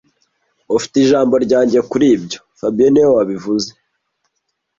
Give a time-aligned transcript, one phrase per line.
[0.77, 3.69] Ufite ijambo ryanjye kuri ibyo fabien niwe wabivuze